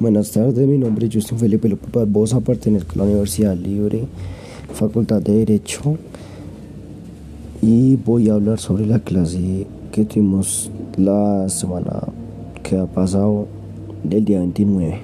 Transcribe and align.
Buenas 0.00 0.32
tardes, 0.32 0.66
mi 0.66 0.76
nombre 0.76 1.06
es 1.06 1.14
Justin 1.14 1.38
Felipe 1.38 1.68
López 1.68 1.92
Barbosa, 1.92 2.40
pertenezco 2.40 2.94
a 2.94 2.98
la 2.98 3.04
Universidad 3.04 3.56
Libre, 3.56 4.04
Facultad 4.72 5.22
de 5.22 5.34
Derecho, 5.34 5.96
y 7.62 7.94
voy 7.94 8.28
a 8.28 8.34
hablar 8.34 8.58
sobre 8.58 8.86
la 8.86 8.98
clase 8.98 9.68
que 9.92 10.04
tuvimos 10.04 10.68
la 10.96 11.48
semana 11.48 12.08
que 12.64 12.76
ha 12.76 12.86
pasado 12.86 13.46
del 14.02 14.24
día 14.24 14.40
29 14.40 14.98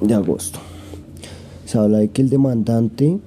de 0.00 0.14
agosto. 0.14 0.58
Se 1.66 1.76
habla 1.76 1.98
de 1.98 2.08
que 2.08 2.22
el 2.22 2.30
demandante 2.30 3.18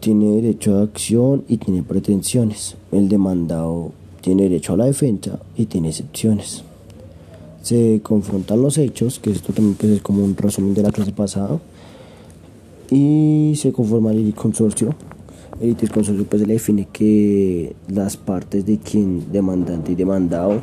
tiene 0.00 0.36
derecho 0.36 0.78
a 0.78 0.84
acción 0.84 1.44
y 1.48 1.58
tiene 1.58 1.82
pretensiones. 1.82 2.76
El 2.92 3.10
demandado 3.10 3.92
tiene 4.22 4.44
derecho 4.44 4.72
a 4.72 4.78
la 4.78 4.86
defensa 4.86 5.38
y 5.54 5.66
tiene 5.66 5.90
excepciones 5.90 6.64
se 7.62 8.00
confrontan 8.02 8.60
los 8.60 8.76
hechos, 8.76 9.18
que 9.20 9.30
esto 9.30 9.52
también 9.52 9.76
pues, 9.76 9.92
es 9.92 10.02
como 10.02 10.24
un 10.24 10.36
resumen 10.36 10.74
de 10.74 10.82
la 10.82 10.90
clase 10.90 11.12
pasada, 11.12 11.58
y 12.90 13.54
se 13.56 13.72
conforma 13.72 14.10
el 14.12 14.34
consorcio. 14.34 14.94
El 15.60 15.76
consorcio 15.76 16.24
pues 16.24 16.46
le 16.46 16.54
define 16.54 16.88
que 16.92 17.74
las 17.88 18.16
partes 18.16 18.66
de 18.66 18.78
quien 18.78 19.30
demandante 19.32 19.92
y 19.92 19.94
demandado 19.94 20.60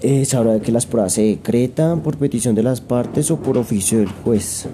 eh, 0.00 0.24
habla 0.36 0.52
de 0.52 0.60
que 0.60 0.70
las 0.70 0.86
pruebas 0.86 1.14
se 1.14 1.22
decretan 1.22 2.00
por 2.00 2.16
petición 2.16 2.54
de 2.54 2.62
las 2.62 2.80
partes 2.80 3.30
o 3.30 3.38
por 3.38 3.58
oficio 3.58 3.98
del 3.98 4.08
juez. 4.08 4.66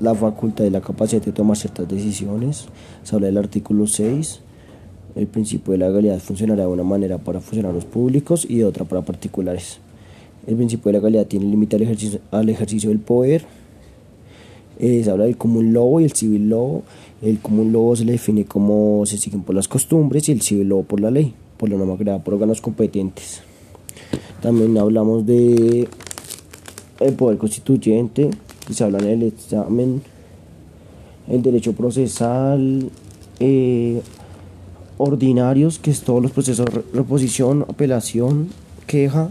La 0.00 0.14
facultad 0.14 0.64
y 0.64 0.70
la 0.70 0.82
capacidad 0.82 1.22
de 1.22 1.32
tomar 1.32 1.56
ciertas 1.56 1.88
decisiones. 1.88 2.66
Se 3.02 3.14
habla 3.14 3.28
del 3.28 3.38
artículo 3.38 3.86
6 3.86 4.40
el 5.16 5.26
principio 5.26 5.72
de 5.72 5.78
la 5.78 5.88
legalidad 5.88 6.20
funcionará 6.20 6.62
de 6.62 6.68
una 6.68 6.82
manera 6.82 7.18
para 7.18 7.40
funcionarios 7.40 7.86
públicos 7.86 8.46
y 8.48 8.58
de 8.58 8.64
otra 8.66 8.84
para 8.84 9.02
particulares. 9.02 9.78
El 10.46 10.56
principio 10.56 10.92
de 10.92 10.92
la 10.92 10.98
legalidad 10.98 11.26
tiene 11.26 11.46
límite 11.46 11.76
al 11.76 11.82
ejercicio, 11.82 12.20
ejercicio 12.32 12.90
del 12.90 13.00
poder. 13.00 13.44
Se 14.78 15.10
habla 15.10 15.24
del 15.24 15.38
común 15.38 15.72
lobo 15.72 16.00
y 16.00 16.04
el 16.04 16.12
civil 16.12 16.50
lobo. 16.50 16.82
El 17.22 17.38
común 17.38 17.72
lobo 17.72 17.96
se 17.96 18.04
le 18.04 18.12
define 18.12 18.44
como 18.44 19.04
se 19.06 19.16
siguen 19.16 19.42
por 19.42 19.54
las 19.54 19.68
costumbres 19.68 20.28
y 20.28 20.32
el 20.32 20.42
civil 20.42 20.68
lobo 20.68 20.82
por 20.82 21.00
la 21.00 21.10
ley, 21.10 21.32
por 21.56 21.70
la 21.70 21.76
norma 21.76 21.96
creada 21.96 22.22
por 22.22 22.34
órganos 22.34 22.60
competentes. 22.60 23.40
También 24.42 24.76
hablamos 24.76 25.24
de 25.24 25.88
poder 27.16 27.38
constituyente, 27.38 28.30
que 28.66 28.74
se 28.74 28.84
habla 28.84 28.98
en 28.98 29.06
el 29.06 29.22
examen, 29.22 30.02
el 31.28 31.42
derecho 31.42 31.72
procesal, 31.72 32.90
eh, 33.40 34.00
ordinarios, 34.98 35.78
que 35.78 35.90
es 35.90 36.02
todos 36.02 36.22
los 36.22 36.30
procesos 36.32 36.66
de 36.66 36.82
reposición, 36.92 37.64
apelación, 37.68 38.48
queja. 38.86 39.30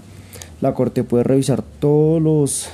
La 0.61 0.73
Corte 0.73 1.03
puede 1.03 1.23
revisar 1.23 1.63
todos 1.79 2.21
los, 2.21 2.69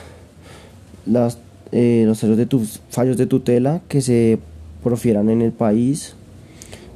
eh, 1.71 2.03
los 2.05 2.21
de 2.21 2.45
tus 2.45 2.81
fallos 2.89 3.17
de 3.17 3.25
tutela 3.25 3.81
que 3.87 4.01
se 4.01 4.39
profieran 4.83 5.29
en 5.29 5.41
el 5.41 5.51
país. 5.51 6.15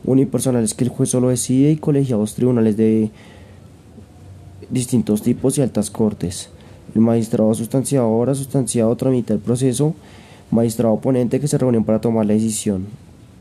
Unipersonales 0.03 0.73
que 0.73 0.83
el 0.83 0.89
juez 0.89 1.09
solo 1.09 1.29
decide 1.29 1.71
y 1.71 1.77
colegiados 1.77 2.35
tribunales 2.35 2.77
de 2.77 3.09
distintos 4.69 5.21
tipos 5.21 5.57
y 5.57 5.61
altas 5.61 5.89
cortes. 5.89 6.49
El 6.93 7.01
magistrado 7.01 7.53
sustanciador, 7.53 8.35
sustanciado 8.35 8.95
tramita 8.95 9.33
el 9.33 9.39
proceso. 9.39 9.95
Magistrado 10.51 10.93
oponente 10.93 11.39
que 11.39 11.47
se 11.47 11.57
reúnen 11.57 11.83
para 11.83 11.99
tomar 11.99 12.25
la 12.27 12.33
decisión, 12.33 12.85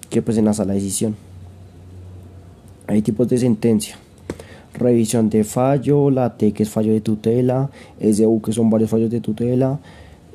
que 0.09 0.23
pues 0.23 0.39
en 0.39 0.47
la 0.47 0.53
decisión. 0.53 1.15
Hay 2.87 3.03
tipos 3.03 3.29
de 3.29 3.39
sentencia. 3.39 3.97
Revisión 4.75 5.31
de 5.31 5.45
fallo, 5.45 6.11
la 6.11 6.37
T 6.37 6.53
que 6.53 6.65
es 6.65 6.71
fallo 6.71 6.93
de 6.93 7.01
tutela, 7.01 7.71
SU 8.01 8.43
que 8.43 8.53
son 8.53 8.71
varios 8.71 8.91
fallos 8.91 9.11
de 9.11 9.21
tutela, 9.21 9.79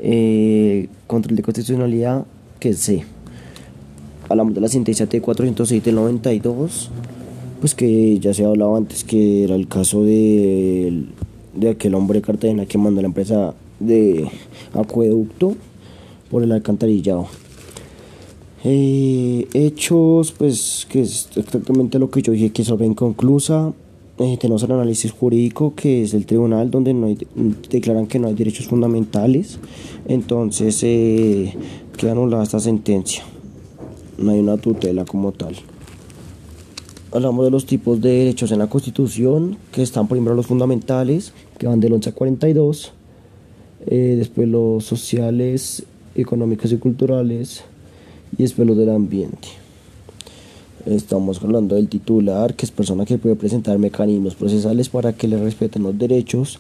eh, 0.02 0.88
control 1.08 1.36
de 1.36 1.44
constitucionalidad 1.44 2.26
que 2.60 2.70
es 2.70 2.80
C. 2.80 3.04
Hablamos 4.30 4.54
de 4.54 4.62
la 4.62 4.68
sentencia 4.68 5.10
T406 5.10 5.82
del 5.82 5.96
92, 5.96 6.90
pues 7.60 7.76
que 7.76 8.20
ya 8.20 8.34
se 8.34 8.46
ha 8.46 8.48
hablado 8.48 8.76
antes 8.76 9.04
que 9.04 9.44
era 9.44 9.56
el 9.56 9.68
caso 9.68 10.04
de, 10.04 11.06
de 11.56 11.70
aquel 11.70 11.96
hombre 11.96 12.22
Cartagena 12.22 12.66
que 12.66 12.78
mandó 12.78 13.02
la 13.02 13.08
empresa 13.08 13.54
de 13.80 14.30
acueducto 14.74 15.56
por 16.30 16.44
el 16.44 16.52
alcantarillado. 16.52 17.28
Eh, 18.64 19.48
hechos, 19.54 20.34
pues 20.34 20.86
que 20.90 21.02
es 21.02 21.30
exactamente 21.36 21.98
lo 21.98 22.10
que 22.10 22.22
yo 22.22 22.34
dije 22.34 22.52
que 22.52 22.62
es 22.62 22.72
obra 22.72 22.86
inconclusa. 22.86 23.74
Eh, 24.18 24.38
tenemos 24.40 24.64
el 24.64 24.74
análisis 24.74 25.14
jurídico 25.14 25.74
que 25.76 26.04
es 26.04 26.14
el 26.14 26.26
tribunal 26.26 26.70
donde 26.70 26.94
no 26.94 27.08
declaran 27.70 28.06
que 28.06 28.20
no 28.20 28.28
hay 28.28 28.34
derechos 28.34 28.68
fundamentales. 28.68 29.60
Entonces 30.08 30.82
eh, 30.84 31.56
queda 31.96 32.12
anulada 32.12 32.44
esta 32.44 32.60
sentencia. 32.60 33.24
No 34.18 34.32
hay 34.32 34.40
una 34.40 34.58
tutela 34.58 35.06
como 35.06 35.32
tal. 35.32 35.56
Hablamos 37.14 37.46
de 37.46 37.52
los 37.52 37.66
tipos 37.66 38.02
de 38.02 38.10
derechos 38.10 38.52
en 38.52 38.60
la 38.60 38.68
Constitución, 38.68 39.58
que 39.72 39.82
están 39.82 40.08
primero 40.08 40.36
los 40.36 40.48
fundamentales, 40.48 41.34
que 41.58 41.66
van 41.66 41.80
del 41.80 41.94
11 41.94 42.10
a 42.10 42.14
42. 42.14 42.92
Eh, 43.88 44.16
después 44.18 44.48
los 44.50 44.84
sociales, 44.84 45.86
económicos 46.14 46.74
y 46.74 46.78
culturales 46.78 47.64
y 48.38 48.44
es 48.44 48.58
lo 48.58 48.76
del 48.76 48.90
ambiente. 48.90 49.48
Estamos 50.86 51.44
hablando 51.44 51.76
del 51.76 51.90
titular, 51.90 52.54
que 52.56 52.66
es 52.66 52.72
persona 52.72 53.06
que 53.06 53.18
puede 53.18 53.36
presentar 53.36 53.78
mecanismos 53.78 54.36
procesales 54.36 54.90
para 54.90 55.14
que 55.14 55.28
le 55.28 55.38
respeten 55.38 55.84
los 55.84 55.98
derechos. 55.98 56.60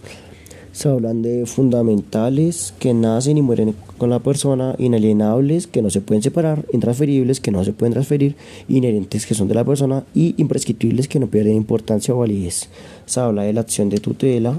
Se 0.71 0.87
hablan 0.87 1.21
de 1.21 1.45
fundamentales 1.45 2.73
que 2.79 2.93
nacen 2.93 3.37
y 3.37 3.41
mueren 3.41 3.73
con 3.97 4.09
la 4.09 4.19
persona, 4.19 4.75
inalienables 4.77 5.67
que 5.67 5.81
no 5.81 5.89
se 5.89 6.01
pueden 6.01 6.21
separar, 6.21 6.65
intransferibles 6.71 7.39
que 7.39 7.51
no 7.51 7.63
se 7.63 7.73
pueden 7.73 7.93
transferir, 7.93 8.35
inherentes 8.67 9.25
que 9.25 9.33
son 9.33 9.47
de 9.47 9.55
la 9.55 9.63
persona 9.63 10.03
y 10.13 10.35
imprescriptibles 10.37 11.07
que 11.07 11.19
no 11.19 11.27
pierden 11.27 11.55
importancia 11.55 12.13
o 12.13 12.19
validez. 12.19 12.69
Se 13.05 13.19
habla 13.19 13.43
de 13.43 13.53
la 13.53 13.61
acción 13.61 13.89
de 13.89 13.99
tutela 13.99 14.57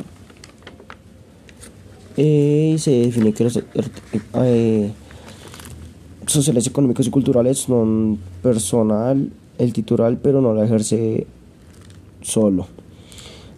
eh, 2.16 2.72
y 2.74 2.78
se 2.78 2.90
define 2.90 3.32
que 3.32 3.44
los 3.44 3.60
eh, 4.34 4.90
sociales, 6.26 6.66
económicos 6.66 7.06
y 7.06 7.10
culturales 7.10 7.58
son 7.58 8.18
personal, 8.42 9.30
el 9.58 9.72
titular, 9.72 10.18
pero 10.22 10.40
no 10.40 10.54
la 10.54 10.64
ejerce 10.64 11.26
solo. 12.20 12.66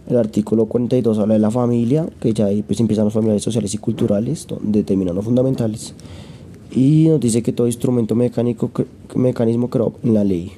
El 0.09 0.17
artículo 0.17 0.67
42 0.67 1.19
habla 1.19 1.35
de 1.35 1.41
la 1.41 1.51
familia, 1.51 2.09
que 2.21 2.33
ya 2.33 2.47
ahí 2.47 2.63
pues 2.63 2.81
empiezan 2.81 3.05
los 3.05 3.15
familiares 3.15 3.43
sociales 3.43 3.73
y 3.75 3.79
culturales, 3.79 4.47
donde 4.49 4.83
terminan 4.83 5.15
los 5.15 5.25
fundamentales. 5.25 5.95
Y 6.75 7.07
nos 7.09 7.21
dice 7.21 7.43
que 7.43 7.53
todo 7.53 7.67
instrumento 7.67 8.15
mecánico, 8.15 8.71
mecanismo 9.15 9.71
creado 9.71 9.95
en 10.03 10.15
la 10.15 10.25
ley. 10.25 10.53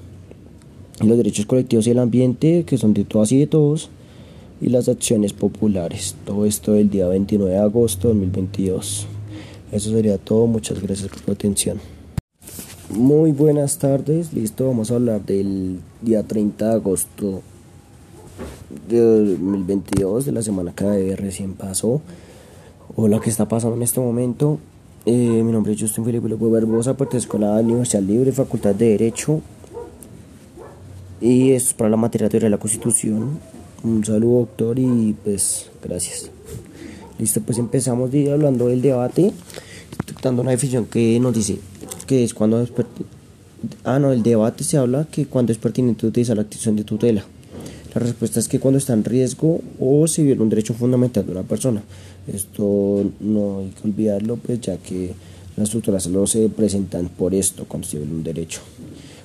Y 1.03 1.07
los 1.07 1.17
derechos 1.17 1.45
colectivos 1.45 1.87
y 1.87 1.91
el 1.91 1.99
ambiente, 1.99 2.65
que 2.65 2.79
son 2.79 2.95
de 2.95 3.05
todas 3.05 3.33
y 3.33 3.39
de 3.39 3.47
todos. 3.47 3.91
Y 4.61 4.69
las 4.69 4.89
acciones 4.89 5.33
populares. 5.33 6.15
Todo 6.25 6.47
esto 6.47 6.75
el 6.75 6.89
día 6.89 7.09
29 7.09 7.53
de 7.53 7.59
agosto 7.59 8.09
de 8.09 8.15
2022. 8.15 9.09
Eso 9.75 9.91
sería 9.91 10.19
todo. 10.19 10.47
Muchas 10.47 10.81
gracias 10.81 11.09
por 11.09 11.19
su 11.19 11.33
atención. 11.33 11.81
Muy 12.91 13.33
buenas 13.33 13.79
tardes, 13.79 14.33
listo, 14.33 14.69
vamos 14.69 14.93
a 14.93 14.95
hablar 14.95 15.25
del 15.25 15.81
día 16.01 16.23
30 16.23 16.69
de 16.69 16.75
agosto 16.75 17.43
de 18.89 19.01
2022, 19.01 20.27
de 20.27 20.33
la 20.33 20.43
semana 20.43 20.73
que 20.75 21.17
recién 21.17 21.55
pasó, 21.55 22.03
o 22.95 23.09
la 23.09 23.19
que 23.21 23.31
está 23.31 23.49
pasando 23.49 23.77
en 23.77 23.83
este 23.83 23.99
momento. 23.99 24.61
Eh, 25.07 25.43
mi 25.43 25.51
nombre 25.51 25.73
es 25.73 25.81
Justin 25.81 26.05
Felipe 26.05 26.29
López 26.29 26.51
Barbosa, 26.51 26.97
pertenezco 26.97 27.39
a 27.39 27.41
la 27.41 27.61
Universidad 27.61 28.03
Libre, 28.03 28.31
Facultad 28.31 28.75
de 28.75 28.91
Derecho, 28.91 29.41
y 31.21 31.51
esto 31.51 31.71
es 31.71 31.75
para 31.75 31.91
la 31.91 31.97
materia 31.97 32.29
de 32.29 32.51
la 32.51 32.59
Constitución. 32.59 33.41
Un 33.83 34.05
saludo, 34.05 34.41
doctor, 34.41 34.79
y 34.79 35.17
pues 35.25 35.71
gracias. 35.83 36.34
Listo, 37.19 37.41
pues 37.43 37.59
empezamos 37.59 38.11
hablando 38.33 38.67
del 38.67 38.83
debate, 38.83 39.33
dando 40.23 40.43
una 40.43 40.51
definición 40.51 40.87
que 40.87 41.19
nos 41.21 41.35
dice 41.35 41.59
que 42.07 42.25
es 42.25 42.35
cuando 42.35 42.61
es 42.61 42.71
ah 43.85 43.99
no 43.99 44.13
el 44.13 44.23
debate 44.23 44.65
se 44.65 44.77
habla 44.77 45.07
que 45.11 45.27
cuando 45.27 45.53
es 45.53 45.59
pertinente 45.59 46.07
utilizar 46.07 46.37
la 46.37 46.43
acción 46.43 46.77
de 46.77 46.85
tutela. 46.85 47.25
La 47.95 48.01
respuesta 48.01 48.41
es 48.41 48.49
que 48.49 48.59
cuando 48.59 48.79
está 48.79 48.93
en 48.93 49.05
riesgo 49.05 49.61
o 49.79 50.09
se 50.09 50.25
viola 50.25 50.43
un 50.43 50.49
derecho 50.49 50.75
fundamental 50.75 51.25
de 51.25 51.33
una 51.33 51.45
persona. 51.45 51.83
Esto 52.27 53.05
no 53.21 53.61
hay 53.61 53.71
que 53.71 53.89
olvidarlo 53.89 54.37
pues 54.37 54.61
ya 54.61 54.77
que 54.79 55.13
las 55.57 55.71
tutelas 55.71 56.03
solo 56.03 56.27
se 56.27 56.49
presentan 56.49 57.09
por 57.09 57.33
esto 57.35 57.65
cuando 57.69 57.87
se 57.87 57.99
viola 57.99 58.13
un 58.13 58.25
derecho 58.25 58.61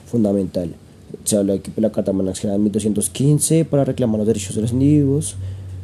fundamental. 0.06 0.76
Se 1.24 1.38
habla 1.38 1.54
de 1.54 1.62
que 1.62 1.72
la 1.82 1.92
Carta 1.92 2.14
Magna 2.14 2.34
en 2.44 2.64
1215 2.64 3.66
para 3.66 3.84
reclamar 3.84 4.20
los 4.20 4.28
derechos 4.28 4.56
de 4.56 4.62
los 4.62 4.72
individuos 4.72 5.36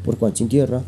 por 0.04 0.20
Juan 0.20 0.36
sin 0.36 0.48
tierra 0.48 0.84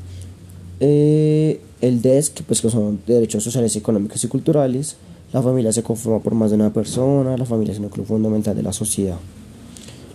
eh, 0.79 1.59
el 1.81 2.01
DESC 2.01 2.41
pues 2.43 2.61
que 2.61 2.69
son 2.69 2.99
derechos 3.05 3.43
sociales 3.43 3.75
económicos 3.75 4.23
y 4.23 4.27
culturales 4.27 4.97
la 5.33 5.41
familia 5.41 5.73
se 5.73 5.83
conforma 5.83 6.19
por 6.19 6.33
más 6.35 6.51
de 6.51 6.55
una 6.55 6.71
persona, 6.71 7.35
la 7.35 7.45
familia 7.45 7.73
es 7.73 7.79
un 7.79 7.85
núcleo 7.85 8.05
fundamental 8.05 8.55
de 8.55 8.63
la 8.63 8.71
sociedad. 8.71 9.17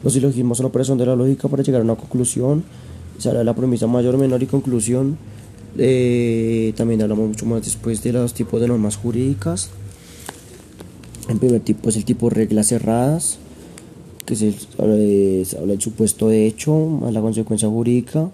Los 0.02 0.14
silogismos 0.14 0.56
son 0.56 0.66
operación 0.66 0.96
de 0.96 1.04
la 1.04 1.14
lógica 1.14 1.48
para 1.48 1.62
llegar 1.62 1.82
a 1.82 1.84
una 1.84 1.96
conclusión. 1.96 2.64
Se 3.18 3.28
hará 3.28 3.44
la 3.44 3.54
premisa 3.54 3.86
mayor, 3.86 4.16
menor 4.16 4.42
y 4.42 4.46
conclusión. 4.46 5.18
Eh, 5.76 6.72
también 6.76 7.02
hablamos 7.02 7.28
mucho 7.28 7.46
más 7.46 7.62
después 7.62 8.02
de 8.02 8.12
los 8.12 8.32
tipos 8.32 8.60
de 8.60 8.68
normas 8.68 8.96
jurídicas. 8.96 9.68
El 11.28 11.36
primer 11.36 11.60
tipo 11.60 11.90
es 11.90 11.96
el 11.96 12.04
tipo 12.04 12.30
reglas 12.30 12.68
cerradas, 12.68 13.38
que 14.24 14.34
se 14.34 14.54
habla, 14.78 14.94
del 14.94 15.80
supuesto 15.80 16.28
de 16.28 16.46
hecho 16.46 16.74
más 16.74 17.12
la 17.12 17.20
consecuencia 17.20 17.68
jurídica. 17.68 18.30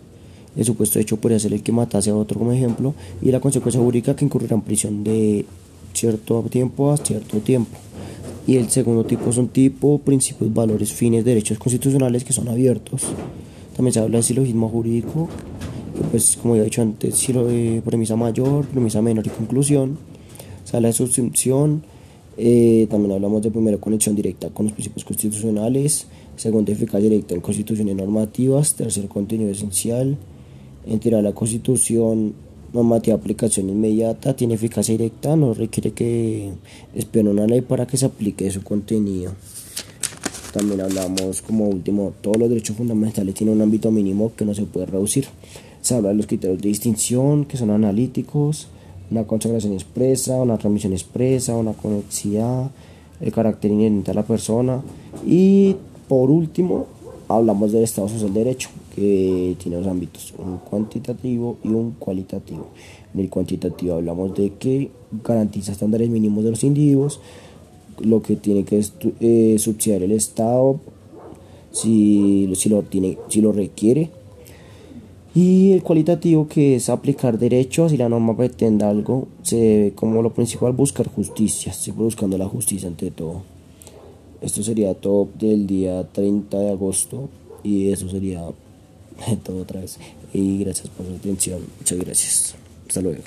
El 0.58 0.64
supuesto 0.64 0.98
hecho 0.98 1.16
podría 1.18 1.38
ser 1.38 1.52
el 1.52 1.62
que 1.62 1.70
matase 1.70 2.10
a 2.10 2.16
otro 2.16 2.40
como 2.40 2.50
ejemplo 2.50 2.92
y 3.22 3.30
la 3.30 3.38
consecuencia 3.38 3.80
jurídica 3.80 4.16
que 4.16 4.24
incurrirá 4.24 4.56
en 4.56 4.62
prisión 4.62 5.04
de 5.04 5.44
cierto 5.94 6.42
tiempo 6.50 6.90
a 6.90 6.96
cierto 6.96 7.38
tiempo. 7.38 7.78
Y 8.44 8.56
el 8.56 8.68
segundo 8.68 9.04
tipo 9.04 9.32
son 9.32 9.48
tipo, 9.48 9.98
principios, 9.98 10.52
valores, 10.52 10.92
fines, 10.92 11.24
derechos 11.24 11.58
constitucionales 11.58 12.24
que 12.24 12.32
son 12.32 12.48
abiertos. 12.48 13.02
También 13.76 13.92
se 13.92 14.00
habla 14.00 14.16
de 14.16 14.24
silogismo 14.24 14.68
jurídico, 14.68 15.28
pues 16.10 16.36
como 16.42 16.56
ya 16.56 16.62
he 16.62 16.64
dicho 16.64 16.82
antes, 16.82 17.14
silo 17.14 17.46
de 17.46 17.80
premisa 17.84 18.16
mayor, 18.16 18.66
premisa 18.66 19.00
menor 19.00 19.26
y 19.28 19.30
conclusión. 19.30 19.96
Se 20.64 20.76
habla 20.76 20.88
de 20.88 20.94
suscripción, 20.94 21.84
eh, 22.36 22.88
también 22.90 23.12
hablamos 23.12 23.42
de 23.42 23.52
primera 23.52 23.76
conexión 23.78 24.16
directa 24.16 24.48
con 24.48 24.66
los 24.66 24.72
principios 24.72 25.04
constitucionales, 25.04 26.08
segundo 26.34 26.72
eficacia 26.72 27.08
directa 27.08 27.36
en 27.36 27.42
constituciones 27.42 27.94
normativas, 27.94 28.74
tercer 28.74 29.06
contenido 29.06 29.50
esencial, 29.50 30.16
entera 30.86 31.22
la 31.22 31.32
constitución 31.32 32.34
normativa 32.72 33.16
de 33.16 33.20
aplicación 33.20 33.70
inmediata, 33.70 34.34
tiene 34.34 34.54
eficacia 34.54 34.96
directa, 34.96 35.36
no 35.36 35.54
requiere 35.54 35.92
que 35.92 36.50
esperen 36.94 37.28
una 37.28 37.46
ley 37.46 37.60
para 37.62 37.86
que 37.86 37.96
se 37.96 38.06
aplique 38.06 38.50
su 38.50 38.62
contenido. 38.62 39.32
También 40.52 40.80
hablamos 40.80 41.42
como 41.42 41.68
último, 41.68 42.12
todos 42.20 42.38
los 42.38 42.48
derechos 42.48 42.76
fundamentales 42.76 43.34
tienen 43.34 43.56
un 43.56 43.62
ámbito 43.62 43.90
mínimo 43.90 44.32
que 44.36 44.44
no 44.44 44.54
se 44.54 44.64
puede 44.64 44.86
reducir. 44.86 45.26
Se 45.80 45.94
habla 45.94 46.08
de 46.10 46.16
los 46.16 46.26
criterios 46.26 46.60
de 46.60 46.68
distinción, 46.68 47.44
que 47.44 47.56
son 47.56 47.70
analíticos, 47.70 48.68
una 49.10 49.24
consagración 49.24 49.72
expresa, 49.72 50.36
una 50.36 50.58
transmisión 50.58 50.92
expresa, 50.92 51.54
una 51.54 51.72
conexidad, 51.72 52.70
el 53.20 53.32
carácter 53.32 53.70
inherente 53.70 54.10
a 54.10 54.14
la 54.14 54.22
persona. 54.22 54.82
Y 55.26 55.76
por 56.08 56.30
último, 56.30 56.86
hablamos 57.28 57.72
del 57.72 57.84
Estado 57.84 58.08
Social 58.08 58.32
de 58.32 58.44
Derecho, 58.44 58.70
tiene 59.58 59.76
dos 59.76 59.86
ámbitos, 59.86 60.34
un 60.38 60.58
cuantitativo 60.58 61.58
y 61.64 61.68
un 61.68 61.92
cualitativo. 61.92 62.68
En 63.14 63.20
el 63.20 63.30
cuantitativo 63.30 63.94
hablamos 63.94 64.34
de 64.34 64.54
que 64.54 64.90
garantiza 65.24 65.72
estándares 65.72 66.08
mínimos 66.08 66.44
de 66.44 66.50
los 66.50 66.64
individuos, 66.64 67.20
lo 68.00 68.22
que 68.22 68.36
tiene 68.36 68.64
que 68.64 68.84
eh, 69.20 69.56
subsidiar 69.58 70.02
el 70.02 70.12
Estado 70.12 70.80
si, 71.72 72.50
si, 72.54 72.68
lo 72.68 72.82
tiene, 72.82 73.18
si 73.28 73.40
lo 73.40 73.52
requiere 73.52 74.10
y 75.34 75.70
el 75.72 75.84
cualitativo 75.84 76.48
que 76.48 76.74
es 76.74 76.88
aplicar 76.88 77.38
derechos 77.38 77.92
y 77.92 77.96
la 77.96 78.08
norma 78.08 78.36
pretende 78.36 78.84
algo, 78.84 79.28
se 79.42 79.56
debe 79.56 79.92
como 79.92 80.20
lo 80.20 80.32
principal 80.32 80.72
buscar 80.72 81.06
justicia, 81.06 81.72
siempre 81.72 82.04
buscando 82.04 82.36
la 82.36 82.48
justicia 82.48 82.88
ante 82.88 83.12
todo. 83.12 83.42
Esto 84.40 84.64
sería 84.64 84.94
todo 84.94 85.28
del 85.38 85.68
día 85.68 86.08
30 86.10 86.58
de 86.58 86.70
agosto 86.70 87.28
y 87.62 87.90
eso 87.90 88.08
sería 88.08 88.48
todo 89.44 89.62
otra 89.62 89.80
vez. 89.80 89.98
Y 90.32 90.58
gracias 90.58 90.88
por 90.88 91.06
su 91.06 91.14
atención. 91.14 91.64
Muchas 91.78 91.98
gracias. 91.98 92.54
Hasta 92.86 93.00
luego. 93.00 93.22